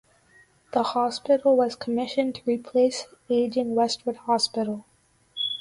[0.73, 4.85] The hospital was commissioned to replace the aging Westwood Hospital.